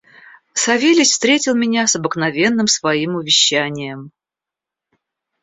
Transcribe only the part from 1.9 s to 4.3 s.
обыкновенным своим увещанием.